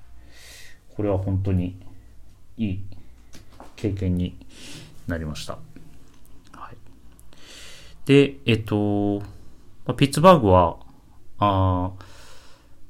[0.95, 1.81] これは本当に
[2.59, 2.85] いい
[3.77, 4.37] 経験に
[5.07, 5.57] なりました。
[8.11, 9.23] で、えっ、と、
[9.97, 10.79] ピッツバーグは、
[11.39, 11.93] あ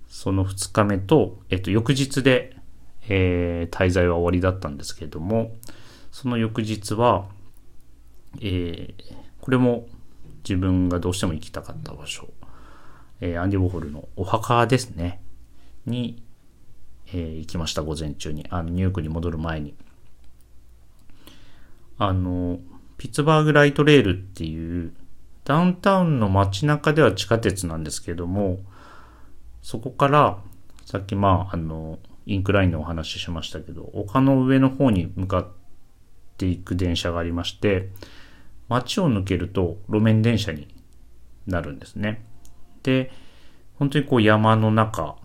[0.08, 2.56] その2日目と、えっ、と、翌日で、
[3.06, 5.54] えー、滞在は終わりだったんですけれども、
[6.10, 7.26] その翌日は、
[8.40, 9.88] えー、これも
[10.42, 12.30] 自分がどうしても行きたかった場所、
[13.20, 15.20] えー、アンディ・ウォーホルのお墓ですね、
[15.84, 16.22] に、
[17.08, 18.46] えー、行きました、午前中に。
[18.48, 19.74] あの、ニューヨークに戻る前に。
[21.98, 22.58] あの、
[22.96, 24.94] ピッツバーグライトレールっていう、
[25.50, 28.60] ダウンタウンの街中では地下鉄なんですけども、
[29.62, 30.38] そこから、
[30.84, 35.48] さっきまあ、あの、インクラインのお話ししましたけど、丘の上の方に向かっ
[36.38, 37.88] ていく電車がありまして、
[38.68, 40.72] 街を抜けると路面電車に
[41.48, 42.24] なるんですね。
[42.84, 43.10] で、
[43.74, 45.16] 本当にこう山の中、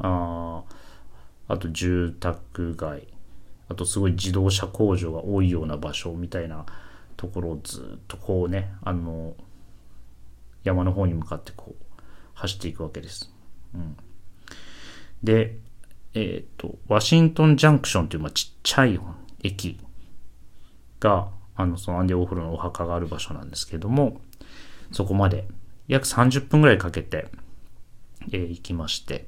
[0.00, 0.64] あ
[1.48, 3.08] あと住宅街、
[3.70, 6.66] あとすごい自動車工場が多いような場所みたいな
[7.18, 9.34] ところをずっとこうね、あの、
[10.62, 11.94] 山の方に向かってこう
[12.34, 13.30] 走っていくわけです。
[13.74, 13.96] うん、
[15.22, 15.58] で、
[16.14, 18.98] えっ、ー、と、ワシントンジャンクションという、まあ、ちっちゃい
[19.42, 19.80] 駅
[21.00, 24.20] が、あの、そのアンディ・オフルのお墓がある場所なんですけども、
[24.92, 25.48] そこまで
[25.88, 27.26] 約30分ぐらいかけて、
[28.30, 29.26] えー、行きまして、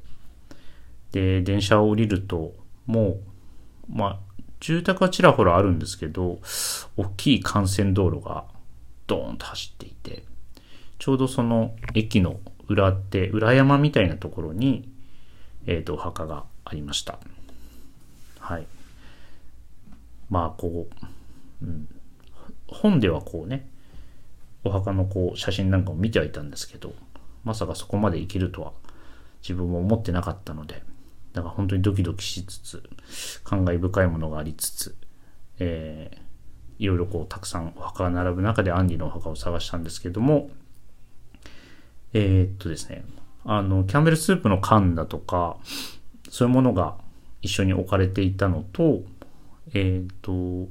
[1.10, 2.54] で、電車を降りると、
[2.86, 3.20] もう、
[3.88, 4.18] まあ、
[4.60, 6.38] 住宅はちらほらあるんですけど、
[6.96, 8.44] 大きい幹線道路が
[9.06, 10.24] ドーンと走っていて、
[10.98, 14.88] ちょうどその駅の裏って、裏山みたいなところに、
[15.66, 17.18] えっ、ー、と、お墓がありました。
[18.38, 18.66] はい。
[20.28, 20.86] まあ、こ
[21.62, 21.88] う、うん、
[22.68, 23.66] 本ではこうね、
[24.62, 26.92] お墓のこう写真なんかを見てはいたんですけど、
[27.44, 28.72] まさかそこまで生きるとは
[29.42, 30.82] 自分も思ってなかったので、
[31.32, 32.82] だから本当にドキドキしつつ、
[33.44, 34.96] 感慨深いものがありつつ、
[35.58, 40.50] えー、いろいろこうたくさんお墓が並ぶ中でアンディのお墓を探したんですけども、
[42.12, 43.04] えー、っとですね、
[43.44, 45.56] あの、キャンベルスープの缶だとか、
[46.28, 46.96] そういうものが
[47.42, 49.02] 一緒に置かれていたのと、
[49.72, 50.68] えっ、と、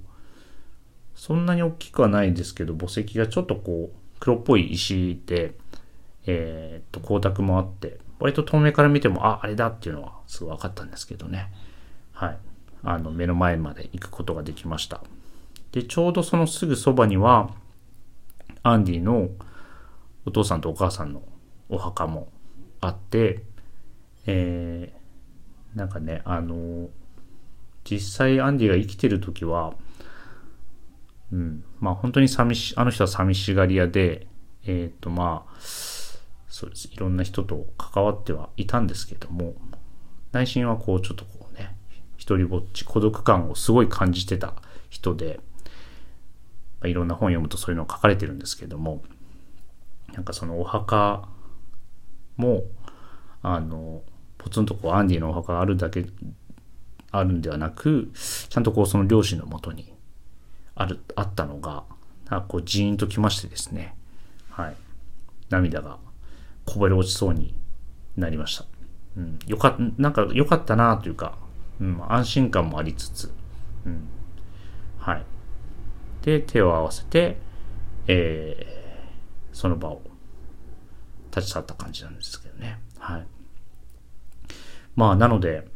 [1.16, 5.54] そんなに大きくはないですけど、墓石がちょっとこう、黒っぽい石で、
[6.26, 11.52] えっ、と、光沢もあって、割と遠目から見ても、あ、あれだっていうのはすぐ分かったんですけどね。
[12.12, 12.38] はい。
[12.84, 15.02] あの、目の前まで行くことができました。
[15.72, 17.52] で、ちょうどそのすぐそばには、
[18.64, 19.30] アンディの
[20.26, 21.24] お父さんとお母さんの
[21.70, 22.30] お墓も
[22.82, 23.44] あって、
[24.26, 26.90] えー、なんかね、あの、
[27.90, 29.74] 実際アンディが生きてる時は、
[31.32, 34.28] うん、まあ本当に寂し、あの人は寂しがり屋で、
[34.66, 35.54] えっ、ー、とまあ、
[36.50, 36.90] そうです。
[36.92, 39.54] いろんな人と関わってはいたんですけども、
[40.32, 41.76] 内心はこう、ちょっとこうね、
[42.18, 44.56] 一人ぼっち、孤独感をすごい感じてた
[44.90, 45.40] 人で、
[46.82, 49.04] まあ、いろんな本読むとそういうの書かれてるんですけども、
[50.14, 51.30] なんかそのお墓
[52.36, 52.64] も、
[53.44, 54.02] あの、
[54.38, 56.06] ポツンとこうアンディのお墓があるだけ、
[57.12, 59.94] あるんではなく、ちゃんとこうその両親のもとに
[60.76, 61.84] ある、あったのが、
[62.30, 63.96] なんかこうジーンときましてですね、
[64.50, 64.76] はい。
[65.50, 65.98] 涙が
[66.70, 67.56] こぼれ落ちそうに
[68.16, 68.66] なりました。
[69.18, 71.36] うん、よかなんか良かったなというか、
[71.82, 73.34] うん、安心感もありつつ、
[73.88, 74.08] うん、
[75.00, 75.26] はい。
[76.22, 77.38] で、手を合わせて、
[78.06, 80.04] えー、その場を
[81.36, 82.78] 立ち去った感じなんですけどね。
[83.00, 83.26] はい。
[84.96, 85.68] まあ、なので、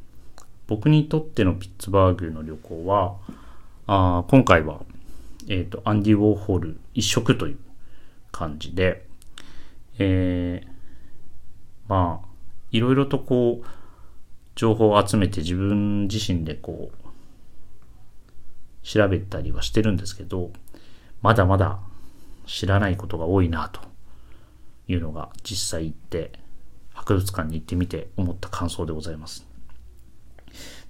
[0.67, 3.17] 僕にとってのピッツバーグの旅行は、
[3.87, 4.81] あ今回は、
[5.49, 7.57] えっ、ー、と、アンディ・ウォーホール一色という
[8.31, 9.07] 感じで、
[9.97, 10.72] えー、
[11.87, 12.27] まあ、
[12.71, 13.67] いろいろとこう、
[14.55, 17.03] 情報を集めて自分自身でこう、
[18.83, 20.51] 調べたりはしてるんですけど、
[21.21, 21.79] まだまだ
[22.45, 23.81] 知らないことが多いなと
[24.87, 26.33] いうのが実際行って
[26.93, 29.47] 博物館に行ってみて思った感想でございます。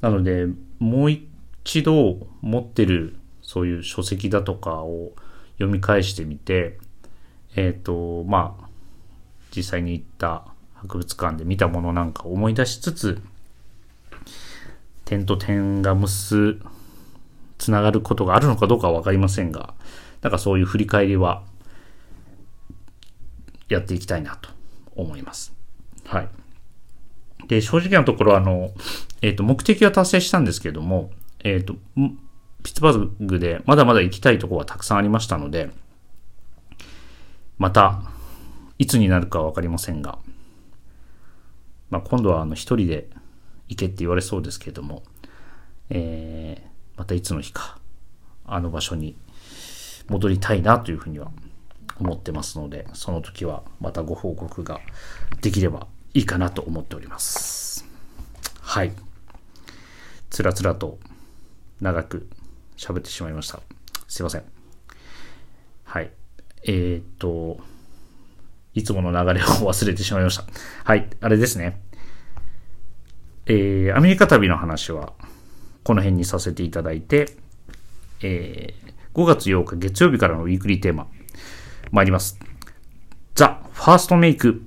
[0.02, 0.48] なので、
[0.80, 5.14] もう一度持ってるそういう書籍だとかを
[5.54, 6.80] 読み返してみて、
[7.56, 8.68] えっ、ー、と、まあ、
[9.56, 10.53] 実際に行った
[10.84, 13.22] 博物館で見たものなんかを思い出しつつ、
[15.06, 16.60] 点と点が結、
[17.58, 19.74] つながることがあるのかどうかはわかりませんが、
[20.22, 21.44] なんかそういう振り返りは、
[23.70, 24.50] やっていきたいなと
[24.96, 25.54] 思います。
[26.06, 26.30] はい。
[27.48, 28.72] で、正直なところ、あの、
[29.22, 31.12] えっ、ー、と、目的は達成したんですけども、
[31.44, 31.76] えっ、ー、と、
[32.64, 35.70] ピッツバーグでまだまだ行きたいところはたくさんありましたので、
[37.58, 38.04] また、
[38.80, 40.18] いつになるかわかりませんが、
[41.94, 43.08] まあ、今度はあの一人で
[43.68, 45.04] 行けって言われそうですけれども、
[45.92, 47.78] えー、またいつの日か、
[48.48, 49.16] あの場所に
[50.10, 51.32] 戻りたいなというふうには
[52.00, 54.82] 思ってますので、その時はまたご報告が
[55.44, 57.86] できればいいかなと思っております。
[58.60, 58.92] はい。
[60.32, 60.98] つらつらと
[61.80, 62.28] 長く
[62.76, 63.60] 喋ってしまいました。
[64.08, 64.44] すいません。
[65.84, 66.10] はい。
[66.64, 67.60] えー、っと、
[68.74, 70.46] いつもの流れを忘れてしまいました。
[70.86, 71.08] はい。
[71.22, 71.83] あれですね。
[73.46, 75.14] えー、アメリカ旅の話は
[75.84, 77.36] この辺にさせていただいて、
[78.22, 81.08] えー、5月8日月曜日からのウィークリーテーマ、
[81.92, 82.40] 参ります。
[83.36, 84.64] ザ・ファーストメイク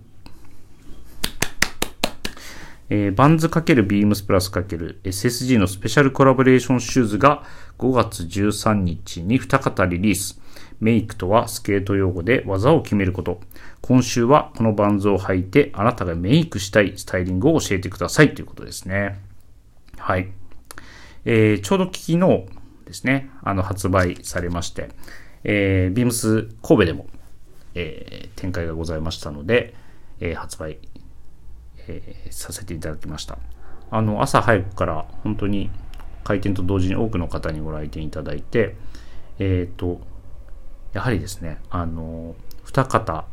[2.89, 7.43] えー、バンズ×ビームスプラス ×SSG のスペシャルコラボレーションシューズが
[7.79, 10.41] 5月13日に2型リリース。
[10.81, 13.41] メイクとはスケート用語で技を決めること。
[13.83, 19.19] 今週はこのバンズを履いてあなたがメイクしたいスタイリングを教えてくださいということですね。
[19.99, 20.29] はい。
[21.25, 22.19] えー、ちょうど昨日
[22.87, 24.91] ですね、あの発売されまして、
[25.45, 27.07] えー、ビームス神戸でも、
[27.75, 29.75] えー、展開がございましたので、
[30.21, 30.79] えー、発売
[31.89, 33.39] えー、させていただきました。
[33.91, 35.71] あの、朝早くから本当に
[36.25, 38.77] 開店と同時に多くの方にご来店いただいて、
[39.39, 40.01] えっ、ー、と、
[40.97, 43.27] やはりですね、あの、二方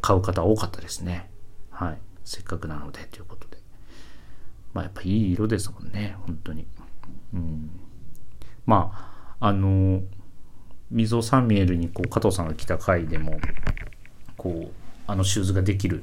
[0.00, 1.30] 買う方多かったですね。
[1.70, 1.98] はい。
[2.24, 3.56] せっかくなのでということで。
[4.72, 6.66] まあやっぱいい色ですもんね、本当に。
[7.32, 7.70] うん。
[8.66, 10.02] まあ、あの、
[10.90, 13.38] 溝サミエルにこう加藤さんが来た回でも、
[14.36, 14.72] こう、
[15.06, 16.02] あのシューズができる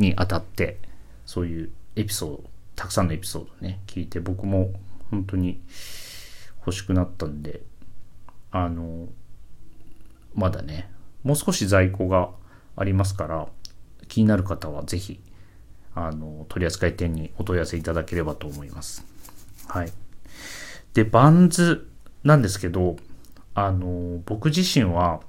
[0.00, 0.80] にあたって、
[1.26, 2.44] そういうエピソード、
[2.74, 4.72] たくさんのエピソードね、聞いて僕も
[5.12, 5.62] 本当に
[6.58, 7.60] 欲しくなったんで、
[8.50, 9.06] あの、
[10.34, 10.90] まだね、
[11.22, 12.30] もう少し在庫が
[12.76, 13.48] ありますから、
[14.08, 15.20] 気になる方はぜひ、
[15.94, 19.04] あの、取扱店にお問い合わせいただければと思います。
[19.68, 19.92] はい。
[20.92, 21.88] で、バンズ
[22.22, 22.96] なんですけど、
[23.54, 25.20] あの、僕自身は、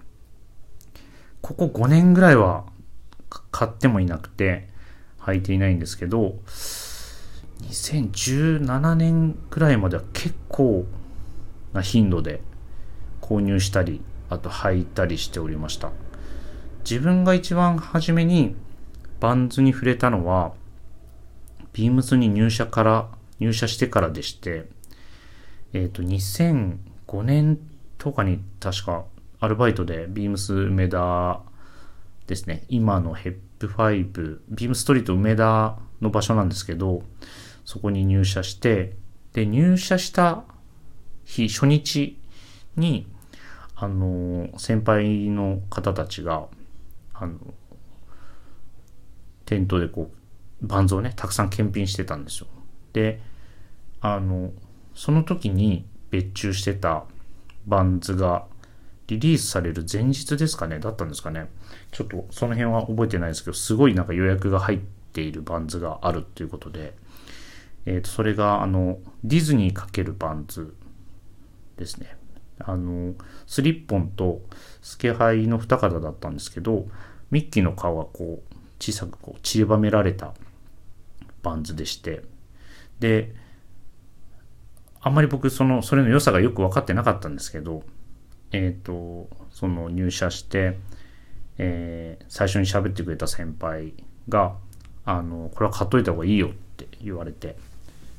[1.41, 2.65] ここ5年ぐらいは
[3.51, 4.67] 買ってもいなくて、
[5.19, 6.39] 履いていないんですけど、
[7.63, 10.85] 2017年くらいまでは結構
[11.73, 12.41] な頻度で
[13.21, 15.91] 購入したり、あと履いたりしておりました。
[16.89, 18.55] 自分が一番初めに
[19.19, 20.53] バンズに触れたのは、
[21.73, 23.09] ビームスに入社から、
[23.39, 24.65] 入社してからでして、
[25.73, 27.59] えっ、ー、と、2005年
[27.97, 29.05] とかに確か
[29.39, 31.41] アルバイトでビームス梅田
[32.27, 37.03] ですね、今のヘップ5、ビームストリート梅田の場所なんですけど、
[37.65, 38.95] そこに入社して、
[39.33, 40.43] で、入社した
[41.23, 42.19] 日、初日
[42.77, 43.07] に、
[43.75, 46.47] あの、先輩の方たちが、
[47.13, 47.37] あの、
[49.45, 52.47] 店頭でこう、バンズをね、たくさん検品してたんですよ。
[52.93, 53.21] で、
[54.01, 54.51] あの、
[54.93, 57.03] その時に別注してた
[57.67, 58.45] バンズが
[59.07, 61.49] リリースされる前日ですかね、だったんですかね。
[61.91, 64.79] ちょっとその辺は覚えてないですけど、すごいなんか予約が入っ
[65.13, 66.93] ているバンズがあるっていうことで、
[67.85, 70.73] えっ、ー、と、それが、あの、ディズニーかけるバンズ
[71.77, 72.17] ですね。
[72.59, 73.13] あの、
[73.47, 74.41] スリッポンと
[74.81, 76.87] スケハイの二方だったんですけど、
[77.31, 80.33] ミッキーの顔がこう、小さくこう散りばめられた
[81.41, 82.23] バンズでして
[82.99, 83.33] で
[85.01, 87.83] あんまり僕そのそれの良さがよく分かってなかったんですけど
[88.51, 90.77] えっ、ー、とその入社して、
[91.57, 93.93] えー、最初に喋ってくれた先輩
[94.27, 94.55] が
[95.05, 97.55] あのこれは買っといた方がいいよって言われて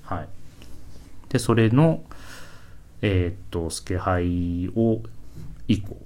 [0.03, 0.29] はい。
[1.29, 2.05] でそれの
[3.03, 5.01] えっ、とスケハイを
[5.69, 5.97] 1個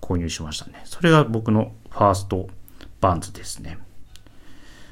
[0.00, 0.82] 購入しましたね。
[0.84, 2.48] それが僕のファースト
[3.00, 3.78] バンズですね。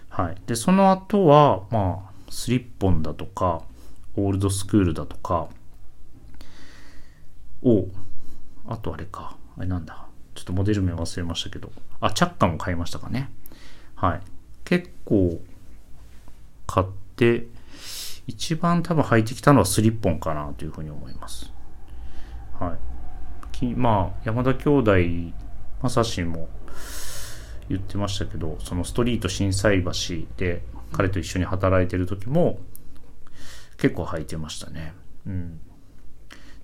[0.09, 0.37] はい。
[0.47, 3.63] でその後はまあスリッポンだとか
[4.17, 5.49] オールドスクールだとか
[7.63, 7.89] を、
[8.67, 13.31] あとあれか、あれなんだ、ちょっとモデル名忘れましたけど、あ、チャッカも買いましたかね。
[13.95, 14.21] はい。
[14.65, 15.41] 結構
[16.67, 17.47] 買って、
[18.31, 21.53] 一番多分履いてきたのはスリッポンかなというふうに思います。
[22.61, 22.77] は
[23.61, 23.67] い。
[23.75, 24.93] まあ、山田兄弟、
[25.83, 26.49] まさしも
[27.69, 29.91] 言ってましたけど、そのストリート心斎橋
[30.37, 30.63] で
[30.93, 32.61] 彼と一緒に働いてる時も、
[33.79, 34.95] 結構履いてましたね。
[35.27, 35.61] うん。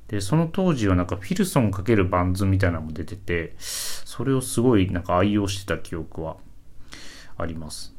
[0.07, 6.37] で、その当時はなんかフィルソン×バンズみたいなのも出てて、それをすごいなんか愛用してた記憶は
[7.37, 7.96] あります。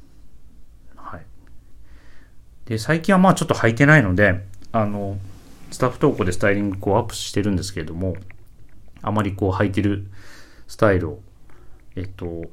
[2.67, 5.17] で、最近はまあちょっと履いてないので、あの、
[5.71, 8.15] スタッフ投稿でスタイリングこうアップしてるんですけれども、
[9.01, 10.07] あまりこう履いてる
[10.67, 11.19] スタイルを、
[11.95, 12.43] えっと、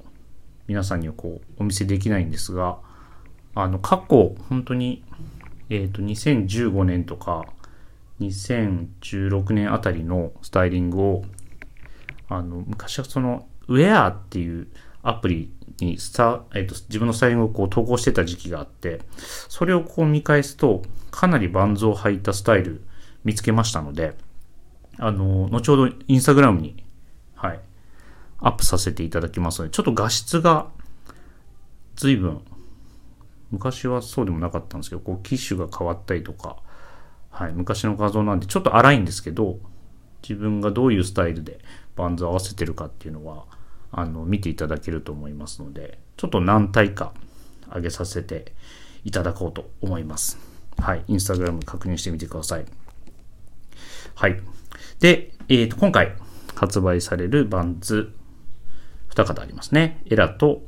[0.67, 2.79] 皆さんにはこうお見せできないんですが、
[3.55, 5.05] あの、過去、本当に
[5.71, 7.47] えっ、と、2015年とか、
[8.21, 11.25] 2016年あたりのスタイリングを、
[12.29, 14.69] あの、昔はその、ウェアっていう
[15.05, 19.01] アプリにスタ、えーと、自分のスタイリングをこう投稿してた時期があって、
[19.49, 22.83] それをこう見返すと、かなりバンズを履いたスタイル
[23.23, 24.17] 見つけましたので、
[24.99, 26.83] あの、後ほどインスタグラムに、
[27.35, 27.61] はい、
[28.41, 30.69] アップさせていただきますので、ちょっと画質が
[31.97, 32.41] 随分
[33.51, 36.57] 昔はそうでもなかったんですけど、こう機種が変わったりとか、
[37.31, 39.59] はい、昔の画像なんでちょっと荒いんですけど、
[40.23, 41.59] 自分がどういうスタイルで
[41.97, 43.45] バンズを合わせてるかっていうのは、
[43.97, 47.12] あの、見ていただけると思いますので、ちょっと何体か
[47.72, 48.53] 上げさせて
[49.05, 50.38] いただこうと思います。
[50.78, 52.64] はい、インスタグラム確認してみてください。
[54.14, 54.40] はい。
[55.01, 56.16] で、え、ー、と、今回
[56.55, 58.12] 発売されるバンズ、
[59.11, 60.03] 2方ありますね。
[60.07, 60.62] エラと、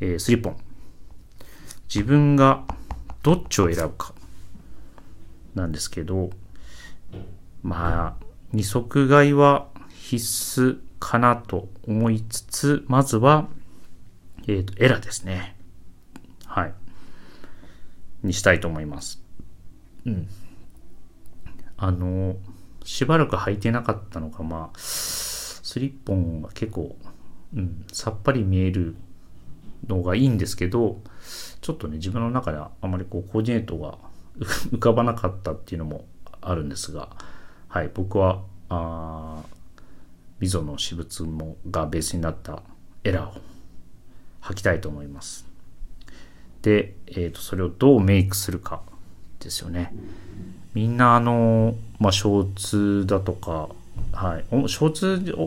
[0.00, 0.56] えー、スリッポン。
[1.92, 2.64] 自分が
[3.22, 4.14] どっちを選ぶか
[5.54, 6.30] なんですけど、
[7.62, 13.48] まあ、二足買いは必須かなと思いつつ、まずは、
[14.46, 15.56] えっ、ー、と、エラですね。
[16.46, 16.74] はい。
[18.22, 19.20] にしたいと思います。
[20.06, 20.28] うん。
[21.76, 22.36] あの、
[22.84, 26.96] しばらく履いてなかったのが、まあ、スリッポンが結構、
[27.54, 28.94] うん、さっぱり見える
[29.88, 31.00] のがいいんですけど、
[31.60, 33.98] ちょっとね、自分の中ではあまりこう、コーディネートが
[34.70, 36.06] 浮かばなかったっていうのも
[36.40, 37.08] あるんですが、
[37.68, 39.42] はい、僕は、あ
[40.40, 42.62] 溝の私物もがベースになった
[43.04, 43.40] エラーを
[44.42, 45.46] 履きたいと思います。
[46.62, 48.82] で、えっ、ー、と、それをどうメイクするか
[49.38, 49.92] ですよね。
[50.74, 53.68] みんな、あの、まあ、ショーツだとか、
[54.12, 54.92] はい、ショー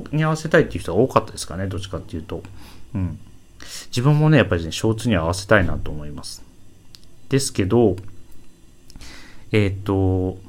[0.08, 2.44] ツに合わせたいっていう人が多かったですかね、どっちかっていうと。
[2.94, 3.20] うん。
[3.88, 6.44] 自分もね、やっぱりね、ショーツに合わせたいなと思います。
[7.30, 7.96] ですけど、
[9.52, 10.39] えっ、ー、と、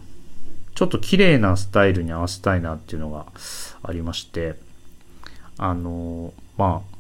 [0.75, 3.27] ちょっと綺麗なスタイルに合わせたいなっていうのが
[3.85, 4.57] ありまして、
[5.59, 6.95] あの、まあ、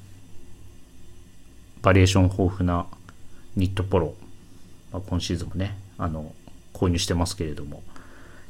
[1.83, 2.87] バリエーション豊富な
[3.57, 4.15] ニットポロ、
[4.93, 6.33] まあ、今シーズンもね、あの、
[6.73, 7.83] 購入してますけれども、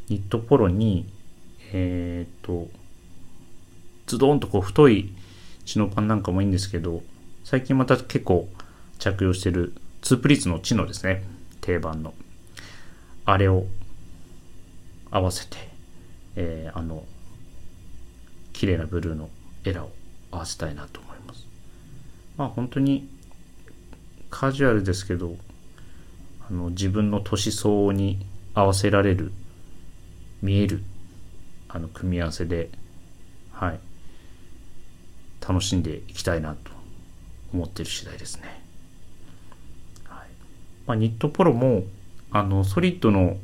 [0.09, 1.07] ニットポロに、
[1.73, 2.69] えっ、と、
[4.07, 5.13] ズドンとこう太い
[5.65, 7.03] チノパンなんかもいいんですけど、
[7.45, 8.49] 最近また結構
[8.99, 11.23] 着用してるツープリーツのチノですね。
[11.61, 12.15] 定番の。
[13.25, 13.65] あれを
[15.11, 15.57] 合わせて、
[16.37, 17.05] えー、あの、
[18.55, 19.29] 綺麗なブルーの
[19.65, 19.93] エラーを
[20.31, 21.47] 合わせたいなと思います。
[22.39, 23.07] まあ本当に
[24.31, 25.37] カジュアルですけど、
[26.49, 28.25] あの自分の年相応に
[28.55, 29.33] 合わせられる、
[30.41, 30.83] 見える、
[31.69, 32.71] あの組み合わせで、
[33.53, 33.81] はい、
[35.47, 36.73] 楽しんでいきたいなと
[37.53, 38.63] 思ってる次第ですね。
[40.05, 40.29] はい
[40.87, 41.85] まあ、ニットポロも
[42.31, 43.37] あのソリッドの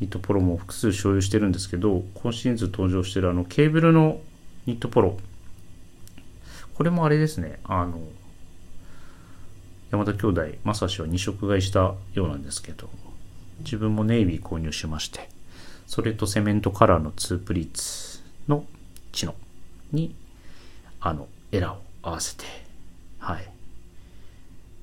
[0.00, 4.20] ニットポロも複数所有してるんですけど今シーズン登場してるあのケーブルの
[4.66, 5.18] ニットポロ
[6.74, 8.00] これもあれですねあの
[9.90, 12.88] 山田兄弟正志は2色買いしたようなんですけど
[13.60, 15.28] 自分もネイビー購入しまして
[15.86, 18.64] それとセメントカラーの2プリーツの
[19.12, 19.34] チノ
[19.92, 20.14] に
[21.00, 22.44] あのエラーを合わせて
[23.20, 23.48] はい、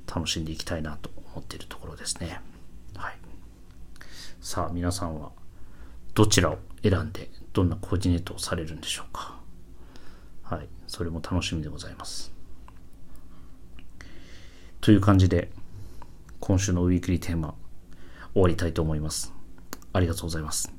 [0.08, 2.40] 楽しんでいきたいなと思っているところですね。
[4.48, 5.34] さあ、皆さんは
[6.14, 9.36] どちらを選んで、どんなコーディネートをされるんでしょうか。
[10.42, 10.70] はい。
[10.88, 12.32] それも楽しみでございます。
[14.80, 15.52] という感じで、
[16.40, 17.56] 今週のウィークリーテーマ、
[18.32, 19.34] 終わりたいと思います。
[19.92, 20.72] ありがとうございます。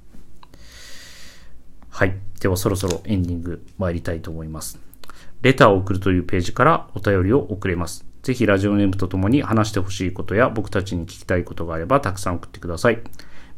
[1.90, 2.16] はい。
[2.40, 4.80] ではそろそろエンディング参りたいと思います。
[5.42, 8.06] レターを送るというページからお便りを送れます。
[8.22, 13.02] ぜひラジオネームとともに話してほしいことや僕たちに聞きたいことがあればたくさん送ってください。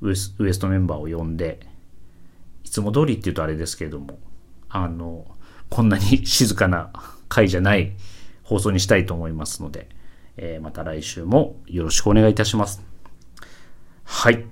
[0.02, 1.60] ウエスウエストメンバーを呼んで、
[2.64, 4.20] いつも通りって言うとあれですけれども、
[4.70, 5.26] あの、
[5.70, 6.92] こんなに 静かな
[7.30, 7.94] 回じゃない
[8.44, 9.90] 放送にしたいと思いますので、
[10.44, 12.84] えー、また来週もよろしくお願いいたします。
[14.04, 14.44] はい。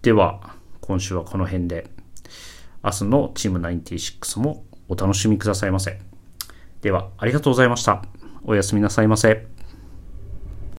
[0.00, 1.90] では、今週はこの辺で、
[2.82, 6.00] 明日のチーム96もお楽しみくださいませ。
[6.80, 8.02] では、ありがとうございました。
[8.42, 9.57] おやすみなさいませ。